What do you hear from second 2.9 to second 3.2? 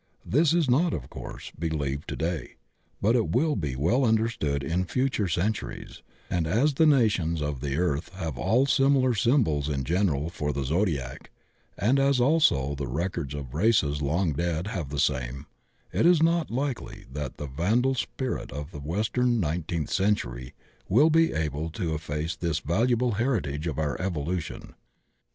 but